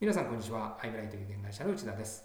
[0.00, 0.78] 皆さんこんにちは。
[0.82, 2.24] アイブライト有限会社の内田です。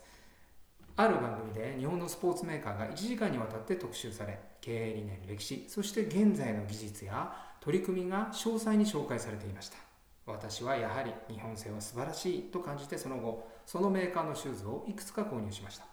[0.96, 9.78] ある番組で日本のスポーツメーカーが1時間にわたって特集され経営理念歴史そして現在の技術や取り組みが詳細に紹介されていました。
[10.26, 15.86] 私はやはり日本製は素晴らしいと感じてその後そのメーカーのシューズをいくつか購入しました。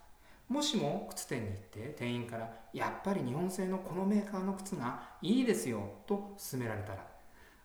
[0.49, 7.05] もしも靴店に行って店員からやっぱり日本製のこのメーカーの靴がいいですよと勧められたら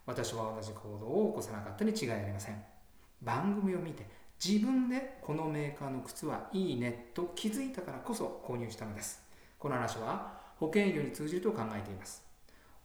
[0.06, 2.77] 私は同じ行動を起こさなかったに違いありません。
[3.22, 4.06] 番組を見て
[4.44, 9.22] 自分でこのメーカーの靴はいいねと気づいたからこそ購入したのです。
[9.58, 12.24] この話は保険営業に通じると考えています。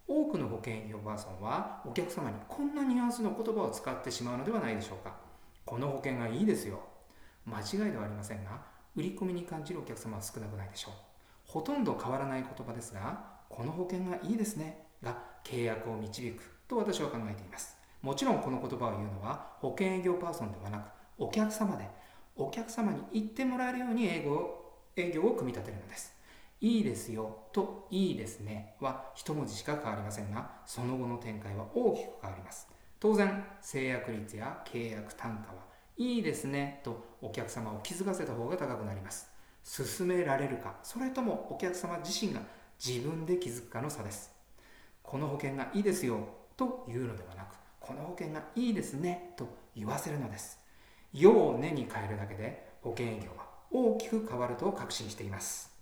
[0.07, 5.15] 多くの保険営業パーソンはお客様にこんなニュアンスの言葉を使ってしまうのではないでしょうか。
[5.65, 6.81] この保険がいいですよ。
[7.45, 8.61] 間違いではありませんが
[8.95, 10.93] 売り込みに感じるお客様は少なくないでしょう。
[11.45, 17.82] ほとんど変わらない言葉ですがこの保険がいいですねが契約を導くと私は考えています。
[18.03, 21.87] もちろんこの言葉を言うのは保険営業パーソンではなくお客様で
[22.35, 24.59] お客様に言ってもらえるように営業
[24.97, 26.13] 営業を組み立てるのです。
[26.59, 32.67] いいですよといいですねは一文字しか変わりませんがその後の展開は大きく変わります。
[32.99, 35.61] 当然制約率や契約単価は
[35.97, 39.29] いいですねとお客様を気づかせた方が高くなります。
[39.63, 42.41] 進められるかそれともお客様自身が
[42.85, 44.29] 自分で気づくかの差です。
[45.01, 49.45] この保険がいいですよというのではなくこの保険がいいですねと
[49.75, 50.57] 言わせるのです
[51.13, 55.72] 「よ」を「ね」に変えるだけで保険営業は大きく変わると確信しています。